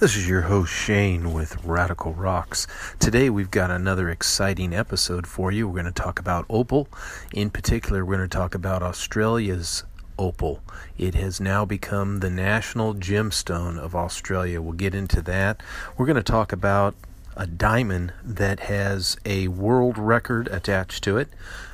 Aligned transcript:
This 0.00 0.14
is 0.14 0.28
your 0.28 0.42
host 0.42 0.72
Shane 0.72 1.32
with 1.32 1.64
Radical 1.64 2.14
Rocks. 2.14 2.68
Today 3.00 3.30
we've 3.30 3.50
got 3.50 3.72
another 3.72 4.08
exciting 4.10 4.72
episode 4.72 5.26
for 5.26 5.50
you. 5.50 5.66
We're 5.66 5.82
going 5.82 5.92
to 5.92 6.02
talk 6.02 6.20
about 6.20 6.46
opal. 6.48 6.86
In 7.34 7.50
particular, 7.50 8.04
we're 8.04 8.16
going 8.16 8.28
to 8.28 8.36
talk 8.36 8.54
about 8.54 8.80
Australia's 8.80 9.82
opal. 10.16 10.62
It 10.96 11.16
has 11.16 11.40
now 11.40 11.64
become 11.64 12.20
the 12.20 12.30
national 12.30 12.94
gemstone 12.94 13.76
of 13.76 13.96
Australia. 13.96 14.62
We'll 14.62 14.74
get 14.74 14.94
into 14.94 15.20
that. 15.22 15.64
We're 15.96 16.06
going 16.06 16.14
to 16.14 16.22
talk 16.22 16.52
about 16.52 16.94
a 17.36 17.48
diamond 17.48 18.12
that 18.22 18.60
has 18.60 19.16
a 19.26 19.48
world 19.48 19.98
record 19.98 20.46
attached 20.46 21.02
to 21.04 21.16
it. 21.18 21.28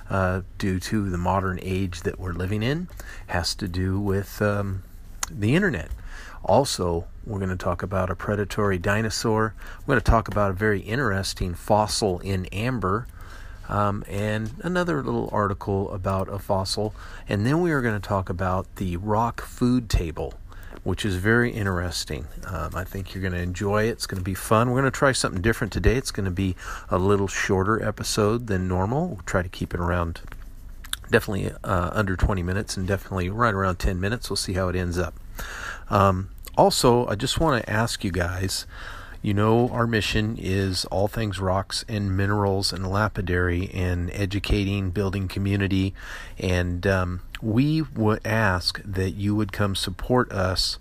Uh, 0.09 0.41
due 0.57 0.81
to 0.81 1.11
the 1.11 1.19
modern 1.19 1.59
age 1.61 2.01
that 2.03 2.19
we're 2.19 2.33
living 2.33 2.63
in, 2.63 2.89
has 3.27 3.55
to 3.57 3.69
do 3.69 4.01
with 4.01 4.41
um, 4.41 4.83
the 5.31 5.55
internet. 5.55 5.91
Also, 6.45 7.07
we're 7.25 7.39
going 7.39 7.51
to 7.51 7.57
talk 7.57 7.83
about 7.83 8.11
a 8.11 8.15
predatory 8.15 8.79
dinosaur. 8.79 9.55
We're 9.81 9.95
going 9.95 10.01
to 10.01 10.11
talk 10.11 10.29
about 10.29 10.51
a 10.51 10.55
very 10.55 10.81
interesting 10.81 11.55
fossil 11.55 12.21
in 12.21 12.47
amber. 12.47 13.07
Um, 13.67 14.05
and 14.09 14.53
another 14.63 15.03
little 15.03 15.31
article 15.33 15.91
about 15.91 16.29
a 16.29 16.39
fossil. 16.39 16.95
And 17.27 17.47
then 17.47 17.63
we 17.63 17.73
are 17.73 17.81
going 17.81 17.99
to 17.99 18.09
talk 18.09 18.29
about 18.29 18.67
the 18.77 18.99
rock 18.99 19.41
food 19.41 19.89
table, 19.89 20.35
which 20.83 21.07
is 21.07 21.17
very 21.17 21.51
interesting. 21.51 22.27
Um, 22.47 22.73
I 22.75 22.85
think 22.85 23.15
you're 23.15 23.23
going 23.23 23.33
to 23.33 23.41
enjoy 23.41 23.85
it. 23.85 23.93
It's 23.93 24.07
going 24.07 24.21
to 24.21 24.25
be 24.25 24.35
fun. 24.35 24.69
We're 24.69 24.83
going 24.83 24.93
to 24.93 24.99
try 24.99 25.13
something 25.13 25.41
different 25.41 25.73
today. 25.73 25.97
It's 25.97 26.11
going 26.11 26.27
to 26.27 26.31
be 26.31 26.57
a 26.91 26.99
little 26.99 27.29
shorter 27.29 27.83
episode 27.83 28.49
than 28.49 28.69
normal. 28.69 29.09
We'll 29.09 29.23
try 29.25 29.43
to 29.43 29.49
keep 29.49 29.73
it 29.73 29.81
around 29.81 30.21
definitely 31.11 31.51
uh, 31.65 31.91
under 31.93 32.17
20 32.17 32.43
minutes 32.43 32.77
and 32.77 32.87
definitely 32.87 33.31
right 33.31 33.55
around 33.55 33.77
10 33.77 33.99
minutes. 33.99 34.29
We'll 34.29 34.37
see 34.37 34.53
how 34.53 34.69
it 34.69 34.77
ends 34.77 34.99
up. 34.99 35.15
Um, 35.89 36.31
also, 36.57 37.07
I 37.07 37.15
just 37.15 37.41
want 37.41 37.63
to 37.63 37.71
ask 37.71 38.05
you 38.05 38.11
guys 38.11 38.67
you 39.25 39.33
know, 39.33 39.71
our 39.71 39.87
mission 39.87 40.37
is 40.39 40.85
all 40.91 41.09
things 41.09 41.41
rocks 41.41 41.83
and 41.89 42.15
minerals 42.15 42.75
and 42.75 42.87
lapidary 42.91 43.71
and 43.73 44.11
educating, 44.13 44.91
building 44.91 45.29
community. 45.29 45.95
And 46.39 46.87
um, 46.87 47.23
we 47.41 47.81
would 47.81 48.21
ask 48.27 48.83
that 48.85 49.13
you 49.13 49.35
would 49.35 49.51
come 49.51 49.75
support 49.77 50.31
us 50.31 50.79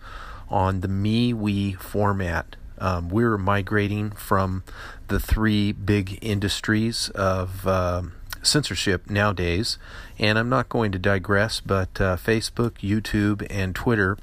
on 0.49 0.81
the 0.81 0.89
MeWe 0.89 1.77
format. 1.77 2.57
Um, 2.79 3.07
we're 3.07 3.37
migrating 3.37 4.11
from 4.11 4.65
the 5.07 5.21
three 5.21 5.71
big 5.71 6.19
industries 6.21 7.07
of 7.11 7.65
uh, 7.65 8.01
censorship 8.41 9.09
nowadays. 9.09 9.77
And 10.19 10.37
I'm 10.37 10.49
not 10.49 10.67
going 10.67 10.91
to 10.91 10.99
digress, 10.99 11.61
but 11.61 12.01
uh, 12.01 12.17
Facebook, 12.17 12.71
YouTube, 12.81 13.47
and 13.49 13.73
Twitter 13.73 14.17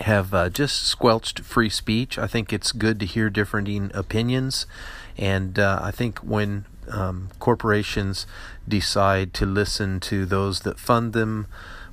have 0.00 0.32
uh, 0.32 0.48
just 0.48 0.86
squelched 0.86 1.40
free 1.40 1.70
speech. 1.70 2.18
I 2.18 2.26
think 2.26 2.52
it's 2.52 2.72
good 2.72 2.98
to 3.00 3.06
hear 3.06 3.30
differing 3.30 3.90
opinions, 3.94 4.66
and 5.16 5.58
uh, 5.58 5.80
I 5.82 5.90
think 5.90 6.18
when 6.20 6.64
um, 6.88 7.30
corporations 7.38 8.26
decide 8.66 9.34
to 9.34 9.46
listen 9.46 10.00
to 10.00 10.26
those 10.26 10.60
that 10.60 10.78
fund 10.78 11.12
them 11.12 11.46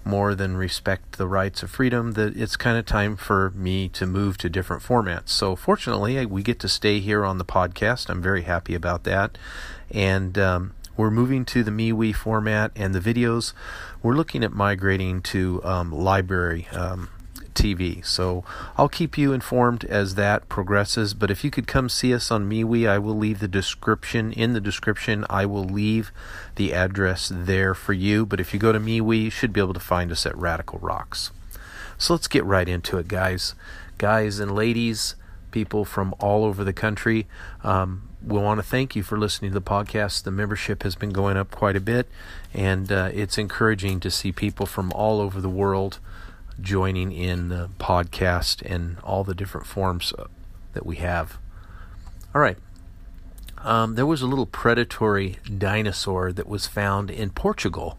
more 0.04 0.34
than 0.36 0.56
respect 0.56 1.18
the 1.18 1.28
rights 1.28 1.62
of 1.62 1.70
freedom, 1.70 2.14
that 2.14 2.36
it's 2.38 2.56
kind 2.56 2.78
of 2.78 2.86
time 2.86 3.18
for 3.18 3.52
me 3.52 3.90
to 3.90 4.06
move 4.06 4.38
to 4.38 4.50
different 4.50 4.82
formats. 4.82 5.30
So, 5.30 5.56
fortunately, 5.56 6.26
we 6.26 6.42
get 6.42 6.60
to 6.62 6.70
stay 6.70 7.00
here 7.00 7.26
on 7.26 7.38
the 7.38 7.46
podcast. 7.46 8.10
I'm 8.10 8.22
very 8.22 8.44
happy 8.44 8.74
about 8.74 9.04
that, 9.04 9.38
and 9.92 10.38
um, 10.38 10.74
we're 10.96 11.12
moving 11.12 11.46
to 11.46 11.64
the 11.64 11.72
MeWe 11.72 12.16
format 12.16 12.72
and 12.76 12.96
the 12.96 13.02
videos. 13.02 13.54
We're 14.02 14.16
looking 14.16 14.44
at 14.44 14.54
migrating 14.54 15.22
to 15.24 15.62
um, 15.64 15.92
LBRY. 15.92 17.17
TV. 17.58 18.06
So 18.06 18.44
I'll 18.78 18.88
keep 18.88 19.18
you 19.18 19.34
informed 19.34 19.84
as 19.86 20.16
that 20.16 20.48
progresses. 20.48 21.14
But 21.14 21.32
if 21.32 21.44
you 21.44 21.50
could 21.50 21.68
come 21.68 21.90
see 21.90 22.14
us 22.14 22.30
on 22.32 22.50
MeWe, 22.50 22.88
I 22.88 23.00
will 23.00 23.18
leave 23.18 23.40
the 23.40 23.48
description. 23.48 24.32
In 24.32 24.54
the 24.54 24.62
description, 24.62 25.26
I 25.30 25.46
will 25.46 25.64
leave 25.64 26.12
the 26.56 26.74
address 26.74 27.32
there 27.34 27.74
for 27.74 27.94
you. 27.94 28.26
But 28.26 28.40
if 28.40 28.54
you 28.54 28.60
go 28.60 28.72
to 28.72 28.80
MeWe, 28.80 29.24
you 29.24 29.30
should 29.30 29.52
be 29.52 29.60
able 29.60 29.74
to 29.74 29.80
find 29.80 30.12
us 30.12 30.26
at 30.26 30.38
Radical 30.38 30.80
Rocks. 30.80 31.32
So 31.98 32.14
let's 32.14 32.28
get 32.28 32.46
right 32.46 32.70
into 32.70 32.98
it, 32.98 33.08
guys. 33.08 33.56
Guys 33.98 34.40
and 34.40 34.54
ladies, 34.54 35.16
people 35.50 35.84
from 35.84 36.14
all 36.20 36.46
over 36.46 36.64
the 36.64 36.74
country. 36.74 37.26
Um, 37.64 38.04
we 38.26 38.40
want 38.40 38.60
to 38.60 38.64
thank 38.64 38.96
you 38.96 39.04
for 39.04 39.18
listening 39.18 39.52
to 39.52 39.60
the 39.60 39.66
podcast. 39.66 40.24
The 40.24 40.32
membership 40.32 40.84
has 40.84 40.96
been 40.96 41.12
going 41.12 41.38
up 41.38 41.50
quite 41.50 41.76
a 41.76 41.80
bit, 41.80 42.08
and 42.54 42.92
uh, 42.92 43.10
it's 43.14 43.38
encouraging 43.38 44.00
to 44.02 44.12
see 44.12 44.32
people 44.32 44.66
from 44.66 44.92
all 44.94 45.20
over 45.20 45.42
the 45.42 45.50
world 45.50 46.00
joining 46.62 47.12
in 47.12 47.50
the 47.50 47.70
podcast 47.80 48.62
and 48.70 48.98
all 49.04 49.24
the 49.24 49.36
different 49.36 49.68
forms 49.68 50.14
uh, 50.18 50.26
that 50.74 50.86
we 50.86 50.98
have. 50.98 51.38
All 52.34 52.42
right. 52.42 52.58
Um, 53.60 53.96
there 53.96 54.06
was 54.06 54.22
a 54.22 54.28
little 54.28 54.46
predatory 54.46 55.38
dinosaur 55.58 56.32
that 56.32 56.48
was 56.48 56.68
found 56.68 57.10
in 57.10 57.32
Portugal, 57.32 57.98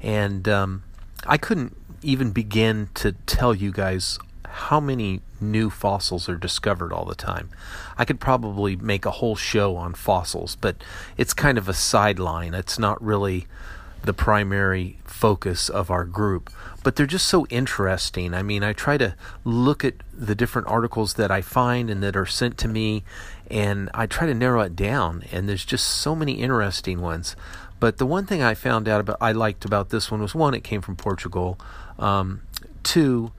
and 0.00 0.48
um, 0.48 0.82
I 1.26 1.36
couldn't 1.36 1.76
even 2.02 2.30
begin 2.30 2.88
to 2.94 3.12
tell 3.26 3.54
you 3.54 3.70
guys 3.70 4.18
how 4.46 4.80
many 4.80 5.20
new 5.40 5.68
fossils 5.68 6.28
are 6.28 6.36
discovered 6.36 6.92
all 6.92 7.04
the 7.04 7.14
time. 7.14 7.50
I 7.98 8.04
could 8.04 8.20
probably 8.20 8.76
make 8.76 9.04
a 9.04 9.10
whole 9.10 9.36
show 9.36 9.76
on 9.76 9.94
fossils, 9.94 10.56
but 10.56 10.76
it's 11.16 11.34
kind 11.34 11.58
of 11.58 11.68
a 11.68 11.74
sideline. 11.74 12.54
It's 12.54 12.78
not 12.78 13.02
really 13.02 13.46
the 14.04 14.12
primary 14.12 14.98
focus 15.04 15.68
of 15.68 15.90
our 15.90 16.04
group, 16.04 16.50
but 16.82 16.96
they're 16.96 17.06
just 17.06 17.26
so 17.26 17.46
interesting. 17.46 18.34
I 18.34 18.42
mean, 18.42 18.62
I 18.62 18.74
try 18.74 18.98
to 18.98 19.16
look 19.44 19.82
at 19.84 19.94
the 20.12 20.34
different 20.34 20.68
articles 20.68 21.14
that 21.14 21.30
I 21.30 21.40
find 21.40 21.88
and 21.88 22.02
that 22.02 22.16
are 22.16 22.26
sent 22.26 22.58
to 22.58 22.68
me, 22.68 23.04
and 23.50 23.88
I 23.94 24.04
try 24.06 24.26
to 24.26 24.34
narrow 24.34 24.60
it 24.60 24.76
down, 24.76 25.24
and 25.32 25.48
there's 25.48 25.64
just 25.64 25.86
so 25.86 26.14
many 26.14 26.34
interesting 26.34 27.00
ones. 27.00 27.34
But 27.80 27.96
the 27.98 28.06
one 28.06 28.26
thing 28.26 28.42
I 28.42 28.54
found 28.54 28.88
out 28.88 29.00
about, 29.00 29.16
I 29.20 29.32
liked 29.32 29.64
about 29.64 29.90
this 29.90 30.10
one 30.10 30.20
was 30.20 30.34
one, 30.34 30.54
it 30.54 30.64
came 30.64 30.82
from 30.82 30.96
Portugal. 30.96 31.58
Um, 31.98 32.42
two, 32.82 33.32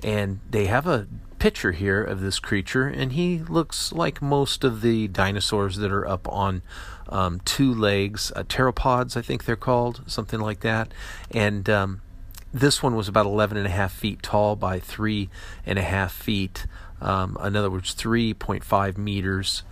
And 0.03 0.39
they 0.49 0.65
have 0.65 0.87
a 0.87 1.07
picture 1.39 1.71
here 1.71 2.03
of 2.03 2.21
this 2.21 2.39
creature, 2.39 2.87
and 2.87 3.13
he 3.13 3.39
looks 3.39 3.93
like 3.93 4.21
most 4.21 4.63
of 4.63 4.81
the 4.81 5.07
dinosaurs 5.07 5.77
that 5.77 5.91
are 5.91 6.07
up 6.07 6.27
on 6.27 6.61
um, 7.07 7.41
two 7.45 7.73
legs, 7.73 8.31
uh, 8.35 8.43
pteropods, 8.43 9.17
I 9.17 9.21
think 9.21 9.45
they're 9.45 9.55
called, 9.55 10.03
something 10.05 10.39
like 10.39 10.59
that. 10.61 10.93
And 11.31 11.69
um, 11.69 12.01
this 12.53 12.83
one 12.83 12.95
was 12.95 13.07
about 13.07 13.25
11 13.25 13.57
and 13.57 13.67
a 13.67 13.71
half 13.71 13.93
feet 13.93 14.21
tall 14.21 14.55
by 14.55 14.79
three 14.79 15.29
and 15.65 15.79
a 15.79 15.83
half 15.83 16.11
feet 16.11 16.65
um, 17.01 17.37
in 17.43 17.55
other 17.55 17.69
words, 17.69 17.95
3.5 17.95 18.97
meters 18.97 19.63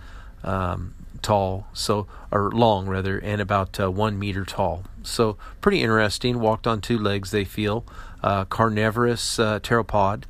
um, 0.44 0.94
tall, 1.22 1.66
so 1.72 2.06
or 2.30 2.50
long 2.50 2.86
rather, 2.86 3.18
and 3.18 3.40
about 3.40 3.78
uh, 3.80 3.90
one 3.90 4.18
meter 4.18 4.44
tall. 4.44 4.84
So 5.02 5.36
pretty 5.60 5.82
interesting. 5.82 6.40
Walked 6.40 6.66
on 6.66 6.80
two 6.80 6.98
legs, 6.98 7.30
they 7.30 7.44
feel. 7.44 7.84
Uh, 8.22 8.44
carnivorous 8.44 9.38
uh, 9.38 9.60
pteropod, 9.60 10.24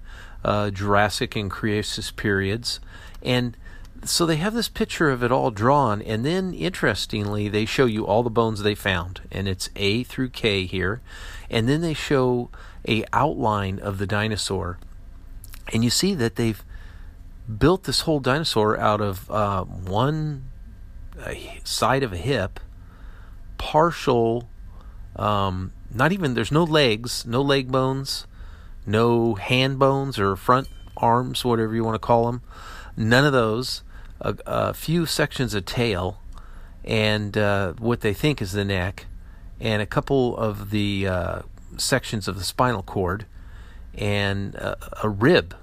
uh, 0.44 0.70
Jurassic 0.70 1.36
and 1.36 1.50
Cretaceous 1.50 2.10
periods, 2.10 2.80
and 3.22 3.56
so 4.04 4.26
they 4.26 4.36
have 4.36 4.54
this 4.54 4.68
picture 4.68 5.10
of 5.10 5.22
it 5.22 5.32
all 5.32 5.50
drawn, 5.50 6.02
and 6.02 6.24
then 6.24 6.54
interestingly, 6.54 7.48
they 7.48 7.64
show 7.64 7.86
you 7.86 8.06
all 8.06 8.22
the 8.22 8.30
bones 8.30 8.62
they 8.62 8.74
found, 8.74 9.22
and 9.32 9.48
it's 9.48 9.70
A 9.74 10.04
through 10.04 10.30
K 10.30 10.66
here, 10.66 11.00
and 11.50 11.68
then 11.68 11.80
they 11.80 11.94
show 11.94 12.50
a 12.86 13.04
outline 13.12 13.78
of 13.78 13.98
the 13.98 14.06
dinosaur, 14.06 14.78
and 15.72 15.82
you 15.82 15.90
see 15.90 16.14
that 16.14 16.36
they've 16.36 16.62
built 17.48 17.84
this 17.84 18.02
whole 18.02 18.20
dinosaur 18.20 18.78
out 18.78 19.00
of 19.00 19.30
uh, 19.30 19.64
one 19.64 20.44
side 21.64 22.02
of 22.02 22.12
a 22.12 22.16
hip, 22.16 22.60
partial, 23.56 24.48
um, 25.16 25.72
not 25.92 26.12
even, 26.12 26.34
there's 26.34 26.52
no 26.52 26.64
legs, 26.64 27.24
no 27.26 27.40
leg 27.40 27.72
bones, 27.72 28.26
no 28.86 29.34
hand 29.34 29.78
bones 29.78 30.18
or 30.18 30.36
front 30.36 30.68
arms, 30.96 31.44
whatever 31.44 31.74
you 31.74 31.84
want 31.84 31.94
to 31.94 32.06
call 32.06 32.26
them. 32.26 32.42
None 32.96 33.24
of 33.24 33.32
those. 33.32 33.82
A, 34.20 34.36
a 34.46 34.74
few 34.74 35.06
sections 35.06 35.54
of 35.54 35.64
tail 35.64 36.20
and 36.84 37.36
uh, 37.36 37.74
what 37.74 38.00
they 38.00 38.14
think 38.14 38.40
is 38.40 38.52
the 38.52 38.64
neck, 38.64 39.06
and 39.60 39.82
a 39.82 39.86
couple 39.86 40.36
of 40.36 40.70
the 40.70 41.06
uh, 41.06 41.42
sections 41.76 42.26
of 42.26 42.38
the 42.38 42.44
spinal 42.44 42.82
cord, 42.82 43.26
and 43.94 44.54
a, 44.54 44.76
a 45.02 45.08
rib 45.08 45.54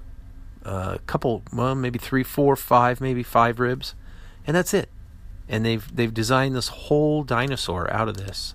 a 0.66 0.98
couple, 1.06 1.42
well, 1.52 1.74
maybe 1.74 1.98
three, 1.98 2.22
four, 2.22 2.56
five, 2.56 3.00
maybe 3.00 3.22
five 3.22 3.60
ribs, 3.60 3.94
and 4.46 4.56
that's 4.56 4.74
it. 4.74 4.88
And 5.48 5.64
they've 5.64 5.94
they've 5.94 6.12
designed 6.12 6.56
this 6.56 6.68
whole 6.68 7.22
dinosaur 7.22 7.92
out 7.92 8.08
of 8.08 8.16
this. 8.16 8.54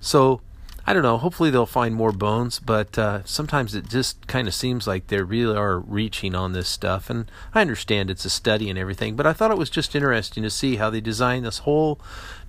So 0.00 0.40
I 0.84 0.92
don't 0.92 1.02
know. 1.02 1.16
Hopefully 1.16 1.50
they'll 1.50 1.66
find 1.66 1.94
more 1.94 2.10
bones, 2.10 2.58
but 2.58 2.98
uh, 2.98 3.22
sometimes 3.24 3.74
it 3.74 3.88
just 3.88 4.26
kind 4.26 4.48
of 4.48 4.54
seems 4.54 4.86
like 4.86 5.06
they 5.06 5.22
really 5.22 5.56
are 5.56 5.78
reaching 5.78 6.34
on 6.34 6.52
this 6.52 6.68
stuff. 6.68 7.08
And 7.08 7.30
I 7.54 7.60
understand 7.60 8.10
it's 8.10 8.24
a 8.24 8.30
study 8.30 8.68
and 8.68 8.78
everything, 8.78 9.14
but 9.14 9.26
I 9.26 9.32
thought 9.32 9.52
it 9.52 9.58
was 9.58 9.70
just 9.70 9.94
interesting 9.94 10.42
to 10.42 10.50
see 10.50 10.76
how 10.76 10.90
they 10.90 11.00
designed 11.00 11.44
this 11.44 11.58
whole 11.58 12.00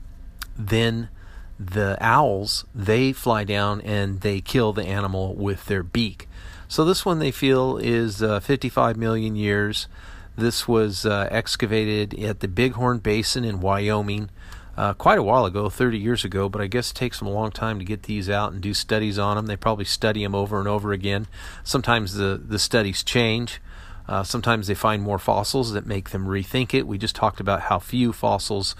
then 0.56 1.08
the 1.58 1.96
owls 2.00 2.64
they 2.74 3.12
fly 3.12 3.44
down 3.44 3.80
and 3.80 4.20
they 4.20 4.40
kill 4.40 4.72
the 4.72 4.84
animal 4.84 5.34
with 5.34 5.66
their 5.66 5.82
beak. 5.82 6.28
So 6.68 6.84
this 6.84 7.04
one 7.04 7.18
they 7.18 7.30
feel 7.30 7.78
is 7.78 8.22
uh, 8.22 8.40
55 8.40 8.96
million 8.96 9.34
years. 9.36 9.88
This 10.36 10.68
was 10.68 11.04
uh, 11.04 11.28
excavated 11.30 12.14
at 12.22 12.40
the 12.40 12.48
Bighorn 12.48 12.98
Basin 12.98 13.44
in 13.44 13.60
Wyoming 13.60 14.30
uh, 14.76 14.94
quite 14.94 15.18
a 15.18 15.22
while 15.22 15.44
ago, 15.44 15.68
30 15.68 15.98
years 15.98 16.24
ago, 16.24 16.48
but 16.48 16.60
I 16.60 16.68
guess 16.68 16.92
it 16.92 16.94
takes 16.94 17.18
them 17.18 17.26
a 17.26 17.32
long 17.32 17.50
time 17.50 17.80
to 17.80 17.84
get 17.84 18.04
these 18.04 18.30
out 18.30 18.52
and 18.52 18.60
do 18.60 18.72
studies 18.72 19.18
on 19.18 19.36
them. 19.36 19.46
They 19.46 19.56
probably 19.56 19.86
study 19.86 20.22
them 20.22 20.36
over 20.36 20.60
and 20.60 20.68
over 20.68 20.92
again. 20.92 21.26
Sometimes 21.64 22.14
the, 22.14 22.40
the 22.42 22.60
studies 22.60 23.02
change. 23.02 23.60
Uh, 24.06 24.22
sometimes 24.22 24.68
they 24.68 24.74
find 24.74 25.02
more 25.02 25.18
fossils 25.18 25.72
that 25.72 25.84
make 25.84 26.10
them 26.10 26.26
rethink 26.26 26.74
it. 26.74 26.86
We 26.86 26.96
just 26.96 27.16
talked 27.16 27.40
about 27.40 27.62
how 27.62 27.80
few 27.80 28.12
fossils 28.12 28.76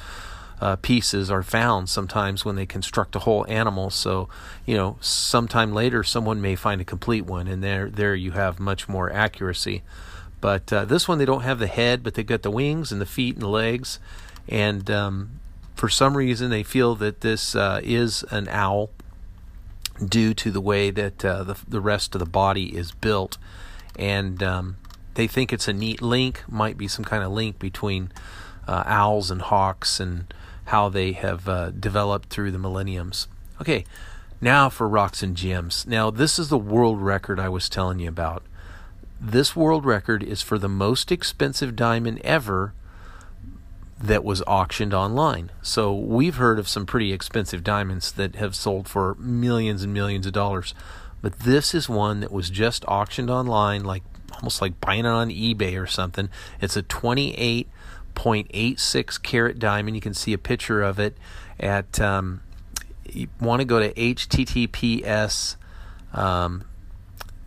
uh, 0.60 0.76
pieces 0.76 1.30
are 1.30 1.42
found 1.42 1.88
sometimes 1.88 2.44
when 2.44 2.56
they 2.56 2.66
construct 2.66 3.14
a 3.14 3.20
whole 3.20 3.46
animal. 3.48 3.90
So, 3.90 4.28
you 4.66 4.76
know, 4.76 4.96
sometime 5.00 5.72
later 5.72 6.02
someone 6.02 6.40
may 6.40 6.56
find 6.56 6.80
a 6.80 6.84
complete 6.84 7.26
one, 7.26 7.46
and 7.46 7.62
there 7.62 7.88
there 7.88 8.14
you 8.14 8.32
have 8.32 8.58
much 8.58 8.88
more 8.88 9.12
accuracy. 9.12 9.82
But 10.40 10.72
uh, 10.72 10.84
this 10.84 11.08
one 11.08 11.18
they 11.18 11.24
don't 11.24 11.42
have 11.42 11.58
the 11.58 11.66
head, 11.66 12.02
but 12.02 12.14
they've 12.14 12.26
got 12.26 12.42
the 12.42 12.50
wings 12.50 12.92
and 12.92 13.00
the 13.00 13.06
feet 13.06 13.34
and 13.34 13.42
the 13.42 13.48
legs, 13.48 13.98
and 14.48 14.90
um, 14.90 15.40
for 15.74 15.88
some 15.88 16.16
reason 16.16 16.50
they 16.50 16.62
feel 16.62 16.94
that 16.96 17.20
this 17.20 17.54
uh, 17.54 17.80
is 17.82 18.24
an 18.30 18.48
owl 18.48 18.90
due 20.04 20.32
to 20.32 20.50
the 20.50 20.60
way 20.60 20.90
that 20.90 21.24
uh, 21.24 21.42
the 21.42 21.56
the 21.66 21.80
rest 21.80 22.14
of 22.14 22.18
the 22.18 22.26
body 22.26 22.76
is 22.76 22.92
built, 22.92 23.38
and 23.96 24.42
um, 24.42 24.76
they 25.14 25.26
think 25.26 25.52
it's 25.52 25.68
a 25.68 25.72
neat 25.72 26.00
link, 26.02 26.42
might 26.48 26.76
be 26.78 26.86
some 26.86 27.04
kind 27.04 27.22
of 27.22 27.32
link 27.32 27.58
between 27.58 28.12
uh, 28.68 28.84
owls 28.86 29.30
and 29.30 29.42
hawks 29.42 29.98
and 29.98 30.32
how 30.68 30.88
they 30.88 31.12
have 31.12 31.48
uh, 31.48 31.70
developed 31.70 32.28
through 32.28 32.50
the 32.50 32.58
millenniums. 32.58 33.26
Okay, 33.60 33.84
now 34.40 34.68
for 34.68 34.88
rocks 34.88 35.22
and 35.22 35.36
gems. 35.36 35.86
Now, 35.86 36.10
this 36.10 36.38
is 36.38 36.48
the 36.48 36.58
world 36.58 37.00
record 37.00 37.40
I 37.40 37.48
was 37.48 37.68
telling 37.68 37.98
you 37.98 38.08
about. 38.08 38.42
This 39.20 39.56
world 39.56 39.84
record 39.84 40.22
is 40.22 40.42
for 40.42 40.58
the 40.58 40.68
most 40.68 41.10
expensive 41.10 41.74
diamond 41.74 42.20
ever 42.22 42.74
that 44.00 44.22
was 44.22 44.42
auctioned 44.46 44.92
online. 44.92 45.50
So 45.62 45.94
we've 45.94 46.36
heard 46.36 46.58
of 46.58 46.68
some 46.68 46.86
pretty 46.86 47.12
expensive 47.12 47.64
diamonds 47.64 48.12
that 48.12 48.36
have 48.36 48.54
sold 48.54 48.88
for 48.88 49.16
millions 49.18 49.82
and 49.82 49.92
millions 49.92 50.26
of 50.26 50.32
dollars. 50.32 50.74
But 51.20 51.40
this 51.40 51.74
is 51.74 51.88
one 51.88 52.20
that 52.20 52.30
was 52.30 52.50
just 52.50 52.84
auctioned 52.86 53.30
online, 53.30 53.84
like 53.84 54.04
almost 54.34 54.60
like 54.60 54.80
buying 54.80 55.00
it 55.00 55.06
on 55.06 55.30
eBay 55.30 55.80
or 55.80 55.86
something. 55.86 56.28
It's 56.60 56.76
a 56.76 56.82
28 56.82 57.68
0.86 58.18 59.22
carat 59.22 59.58
diamond. 59.58 59.96
You 59.96 60.00
can 60.00 60.14
see 60.14 60.32
a 60.32 60.38
picture 60.38 60.82
of 60.82 60.98
it 60.98 61.16
at. 61.58 62.00
Um, 62.00 62.42
you 63.12 63.28
want 63.40 63.60
to 63.60 63.64
go 63.64 63.80
to 63.80 63.92
https 63.92 65.56
um, 66.12 66.64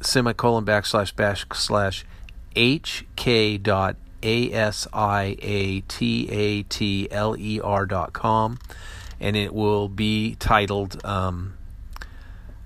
semicolon 0.01 0.65
backslash 0.65 1.13
backslash 1.13 2.03
hk 2.55 3.61
dot 3.61 3.95
a-s-i-a-t-a-t-l-e-r 4.23 4.95
dot 7.87 8.13
com 8.13 8.59
and 9.19 9.35
it 9.35 9.51
will 9.53 9.89
be 9.89 10.35
titled 10.35 11.03
um, 11.03 11.57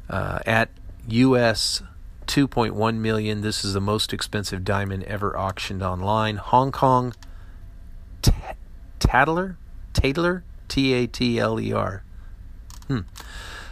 uh, 0.10 0.40
at 0.46 0.70
us 1.08 1.82
2.1 2.28 2.98
million 2.98 3.40
this 3.42 3.64
is 3.64 3.74
the 3.74 3.80
most 3.80 4.12
expensive 4.12 4.66
diamond 4.66 5.04
ever 5.04 5.38
auctioned 5.38 5.82
online 5.82 6.36
hong 6.38 6.74
kong 6.74 7.14
Tatler? 9.00 9.58
Tatler? 9.94 10.44
T 10.68 10.94
A 10.94 11.08
T 11.08 11.40
L 11.40 11.60
E 11.60 11.72
R. 11.74 12.04
Hmm. 12.88 13.00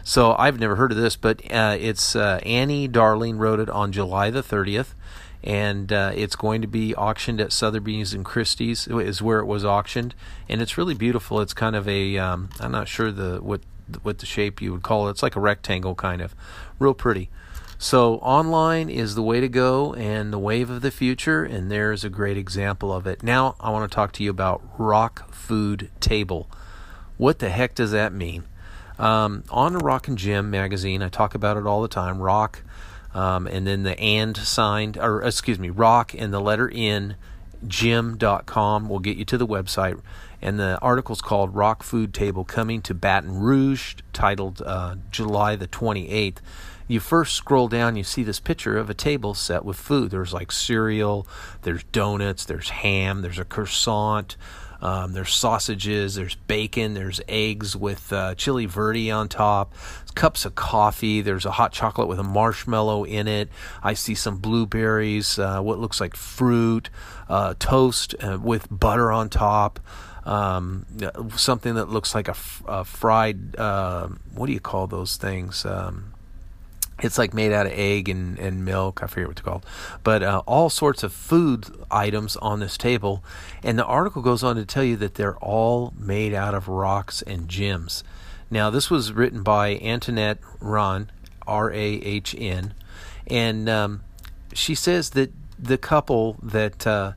So 0.03 0.35
I've 0.37 0.59
never 0.59 0.75
heard 0.75 0.91
of 0.91 0.97
this, 0.97 1.15
but 1.15 1.41
uh, 1.51 1.77
it's 1.79 2.15
uh, 2.15 2.39
Annie 2.43 2.87
Darling 2.87 3.37
wrote 3.37 3.59
it 3.59 3.69
on 3.69 3.93
July 3.93 4.29
the 4.29 4.43
30th, 4.43 4.95
and 5.43 5.93
uh, 5.93 6.11
it's 6.13 6.35
going 6.35 6.61
to 6.61 6.67
be 6.67 6.93
auctioned 6.95 7.39
at 7.39 7.53
Sotheby's 7.53 8.13
and 8.13 8.25
Christie's 8.25 8.87
is 8.87 9.21
where 9.21 9.39
it 9.39 9.45
was 9.45 9.63
auctioned, 9.63 10.13
and 10.49 10.61
it's 10.61 10.77
really 10.77 10.93
beautiful. 10.93 11.39
It's 11.39 11.53
kind 11.53 11.75
of 11.75 11.87
a 11.87 12.17
am 12.17 12.49
not 12.59 12.87
sure 12.87 13.11
the 13.11 13.41
what 13.41 13.61
what 14.01 14.19
the 14.19 14.25
shape 14.25 14.61
you 14.61 14.71
would 14.73 14.83
call 14.83 15.07
it. 15.07 15.11
It's 15.11 15.23
like 15.23 15.35
a 15.35 15.39
rectangle 15.39 15.95
kind 15.95 16.21
of, 16.21 16.35
real 16.79 16.93
pretty. 16.93 17.29
So, 17.83 18.15
online 18.19 18.89
is 18.89 19.13
the 19.13 19.21
way 19.21 19.41
to 19.41 19.49
go 19.49 19.93
and 19.93 20.31
the 20.31 20.39
wave 20.39 20.69
of 20.69 20.81
the 20.81 20.89
future, 20.89 21.43
and 21.43 21.69
there's 21.69 22.05
a 22.05 22.09
great 22.09 22.37
example 22.37 22.93
of 22.93 23.05
it. 23.05 23.23
Now, 23.23 23.57
I 23.59 23.71
want 23.71 23.91
to 23.91 23.93
talk 23.93 24.13
to 24.13 24.23
you 24.23 24.29
about 24.29 24.63
Rock 24.77 25.33
Food 25.33 25.91
Table. 25.99 26.49
What 27.17 27.39
the 27.39 27.49
heck 27.49 27.75
does 27.75 27.91
that 27.91 28.13
mean? 28.13 28.45
Um, 28.97 29.43
on 29.49 29.73
the 29.73 29.79
Rock 29.79 30.07
and 30.07 30.17
Gem 30.17 30.49
magazine, 30.49 31.01
I 31.01 31.09
talk 31.09 31.35
about 31.35 31.57
it 31.57 31.67
all 31.67 31.81
the 31.81 31.89
time. 31.89 32.21
Rock, 32.21 32.61
um, 33.13 33.47
and 33.47 33.67
then 33.67 33.83
the 33.83 33.99
and 33.99 34.37
sign, 34.37 34.95
or 34.97 35.21
excuse 35.21 35.59
me, 35.59 35.69
Rock 35.69 36.13
and 36.17 36.33
the 36.33 36.39
letter 36.39 36.71
N 36.73 37.17
gem.com 37.67 38.87
will 38.87 38.99
get 38.99 39.17
you 39.17 39.25
to 39.25 39.37
the 39.37 39.47
website. 39.47 39.99
And 40.41 40.57
the 40.57 40.79
article's 40.79 41.21
called 41.21 41.53
Rock 41.53 41.83
Food 41.83 42.13
Table 42.13 42.45
Coming 42.45 42.81
to 42.83 42.93
Baton 42.93 43.41
Rouge, 43.41 43.95
titled 44.13 44.61
uh, 44.65 44.95
July 45.11 45.57
the 45.57 45.67
28th. 45.67 46.37
You 46.87 46.99
first 46.99 47.35
scroll 47.35 47.67
down, 47.67 47.95
you 47.95 48.03
see 48.03 48.23
this 48.23 48.39
picture 48.39 48.77
of 48.77 48.89
a 48.89 48.93
table 48.93 49.33
set 49.33 49.63
with 49.63 49.77
food. 49.77 50.11
There's 50.11 50.33
like 50.33 50.51
cereal, 50.51 51.27
there's 51.61 51.83
donuts, 51.85 52.45
there's 52.45 52.69
ham, 52.69 53.21
there's 53.21 53.39
a 53.39 53.45
croissant, 53.45 54.35
um, 54.81 55.13
there's 55.13 55.33
sausages, 55.33 56.15
there's 56.15 56.35
bacon, 56.35 56.93
there's 56.93 57.21
eggs 57.29 57.75
with 57.75 58.11
uh, 58.11 58.35
chili 58.35 58.65
verde 58.65 59.09
on 59.09 59.29
top, 59.29 59.73
cups 60.13 60.43
of 60.43 60.55
coffee, 60.55 61.21
there's 61.21 61.45
a 61.45 61.51
hot 61.51 61.71
chocolate 61.71 62.09
with 62.09 62.19
a 62.19 62.23
marshmallow 62.23 63.05
in 63.05 63.29
it. 63.29 63.47
I 63.81 63.93
see 63.93 64.13
some 64.13 64.37
blueberries, 64.37 65.39
uh, 65.39 65.61
what 65.61 65.79
looks 65.79 66.01
like 66.01 66.17
fruit, 66.17 66.89
uh, 67.29 67.53
toast 67.59 68.13
uh, 68.21 68.37
with 68.41 68.67
butter 68.69 69.09
on 69.09 69.29
top. 69.29 69.79
Um, 70.25 70.85
something 71.35 71.75
that 71.75 71.89
looks 71.89 72.15
like 72.15 72.29
a, 72.29 72.83
fried, 72.85 73.55
uh, 73.57 74.07
what 74.33 74.47
do 74.47 74.53
you 74.53 74.61
call 74.61 74.87
those 74.87 75.17
things? 75.17 75.65
Um, 75.65 76.12
it's 77.01 77.17
like 77.17 77.33
made 77.33 77.51
out 77.51 77.65
of 77.65 77.73
egg 77.73 78.07
and, 78.09 78.37
and 78.39 78.63
milk. 78.63 79.01
I 79.01 79.07
forget 79.07 79.27
what 79.27 79.37
it's 79.37 79.41
called. 79.41 79.65
But 80.03 80.23
uh, 80.23 80.41
all 80.45 80.69
sorts 80.69 81.03
of 81.03 81.11
food 81.11 81.65
items 81.89 82.35
on 82.37 82.59
this 82.59 82.77
table. 82.77 83.23
And 83.63 83.77
the 83.77 83.85
article 83.85 84.21
goes 84.21 84.43
on 84.43 84.55
to 84.57 84.65
tell 84.65 84.83
you 84.83 84.95
that 84.97 85.15
they're 85.15 85.37
all 85.37 85.93
made 85.97 86.33
out 86.33 86.53
of 86.53 86.67
rocks 86.67 87.21
and 87.23 87.49
gems. 87.49 88.03
Now, 88.49 88.69
this 88.69 88.89
was 88.89 89.11
written 89.11 89.41
by 89.41 89.77
Antoinette 89.77 90.39
Rahn, 90.59 91.09
R 91.47 91.71
A 91.71 91.75
H 91.75 92.35
N. 92.37 92.73
And 93.25 93.67
um, 93.67 94.03
she 94.53 94.75
says 94.75 95.11
that 95.11 95.31
the 95.57 95.77
couple 95.77 96.37
that 96.43 96.85
uh, 96.85 97.13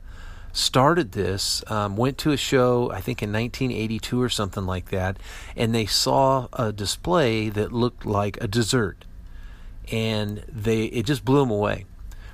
started 0.51 1.11
this 1.11 1.63
um, 1.67 1.95
went 1.95 2.17
to 2.19 2.31
a 2.31 2.37
show, 2.37 2.89
I 2.91 3.01
think 3.01 3.21
in 3.21 3.31
1982 3.31 4.21
or 4.21 4.29
something 4.29 4.65
like 4.65 4.89
that, 4.89 5.17
and 5.55 5.75
they 5.75 5.85
saw 5.85 6.47
a 6.53 6.71
display 6.71 7.49
that 7.49 7.71
looked 7.71 8.05
like 8.05 8.37
a 8.41 8.47
dessert 8.47 9.05
and 9.91 10.43
they 10.47 10.85
it 10.85 11.05
just 11.05 11.23
blew 11.23 11.39
them 11.39 11.51
away. 11.51 11.85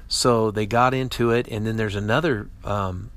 So 0.07 0.51
they 0.51 0.65
got 0.65 0.93
into 0.93 1.31
it, 1.31 1.48
and 1.48 1.65
then 1.65 1.77
there's 1.77 1.95
another 1.95 2.48
um, 2.63 3.10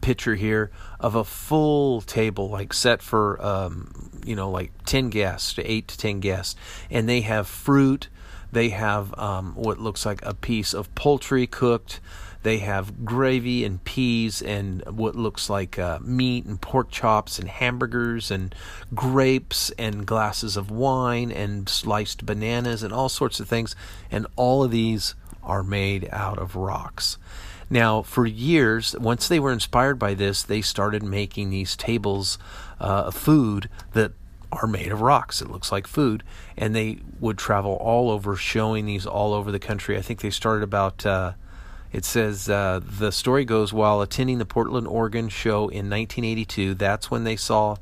picture 0.00 0.34
here 0.34 0.70
of 0.98 1.14
a 1.14 1.24
full 1.24 2.00
table, 2.00 2.48
like 2.48 2.72
set 2.72 3.02
for 3.02 3.40
um, 3.44 4.10
you 4.24 4.34
know 4.34 4.50
like 4.50 4.72
ten 4.84 5.10
guests 5.10 5.54
to 5.54 5.70
eight 5.70 5.88
to 5.88 5.98
ten 5.98 6.20
guests, 6.20 6.56
and 6.90 7.08
they 7.08 7.20
have 7.22 7.46
fruit. 7.46 8.08
They 8.52 8.70
have 8.70 9.16
um, 9.18 9.54
what 9.54 9.78
looks 9.78 10.04
like 10.04 10.24
a 10.24 10.34
piece 10.34 10.74
of 10.74 10.94
poultry 10.94 11.46
cooked. 11.46 12.00
They 12.42 12.58
have 12.58 13.04
gravy 13.04 13.64
and 13.64 13.84
peas 13.84 14.40
and 14.40 14.82
what 14.86 15.14
looks 15.14 15.50
like 15.50 15.78
uh, 15.78 15.98
meat 16.00 16.46
and 16.46 16.60
pork 16.60 16.90
chops 16.90 17.38
and 17.38 17.48
hamburgers 17.48 18.30
and 18.30 18.54
grapes 18.94 19.70
and 19.78 20.06
glasses 20.06 20.56
of 20.56 20.70
wine 20.70 21.30
and 21.30 21.68
sliced 21.68 22.24
bananas 22.24 22.82
and 22.82 22.92
all 22.92 23.10
sorts 23.10 23.40
of 23.40 23.48
things. 23.48 23.76
And 24.10 24.26
all 24.36 24.64
of 24.64 24.70
these 24.70 25.14
are 25.42 25.62
made 25.62 26.08
out 26.12 26.38
of 26.38 26.56
rocks. 26.56 27.18
Now, 27.72 28.02
for 28.02 28.26
years, 28.26 28.96
once 28.98 29.28
they 29.28 29.38
were 29.38 29.52
inspired 29.52 29.98
by 29.98 30.14
this, 30.14 30.42
they 30.42 30.60
started 30.60 31.04
making 31.04 31.50
these 31.50 31.76
tables 31.76 32.36
uh, 32.80 33.04
of 33.06 33.14
food 33.14 33.68
that 33.92 34.12
are 34.52 34.66
made 34.66 34.92
of 34.92 35.00
rocks. 35.00 35.40
It 35.40 35.50
looks 35.50 35.70
like 35.70 35.86
food. 35.86 36.22
And 36.56 36.74
they 36.74 36.98
would 37.20 37.38
travel 37.38 37.72
all 37.74 38.10
over, 38.10 38.36
showing 38.36 38.86
these 38.86 39.06
all 39.06 39.32
over 39.32 39.50
the 39.52 39.58
country. 39.58 39.96
I 39.96 40.02
think 40.02 40.20
they 40.20 40.30
started 40.30 40.62
about 40.62 41.04
uh, 41.06 41.32
it 41.92 42.04
says 42.04 42.48
uh, 42.48 42.80
the 42.82 43.10
story 43.10 43.44
goes 43.44 43.72
while 43.72 44.00
attending 44.00 44.38
the 44.38 44.46
Portland, 44.46 44.86
Oregon 44.86 45.28
show 45.28 45.68
in 45.68 45.90
1982, 45.90 46.74
that's 46.74 47.10
when 47.10 47.24
they 47.24 47.36
saw 47.36 47.76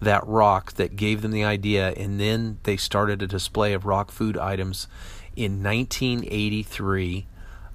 that 0.00 0.26
rock 0.26 0.74
that 0.74 0.96
gave 0.96 1.22
them 1.22 1.30
the 1.30 1.44
idea, 1.44 1.92
and 1.92 2.20
then 2.20 2.58
they 2.64 2.76
started 2.76 3.22
a 3.22 3.26
display 3.26 3.72
of 3.72 3.86
rock 3.86 4.10
food 4.10 4.36
items 4.36 4.88
in 5.34 5.62
1983 5.62 7.26